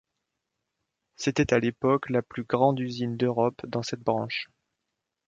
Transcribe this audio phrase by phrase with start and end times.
[1.15, 4.49] C'était à l'époque la plus grande usine d'Europe dans cette branche.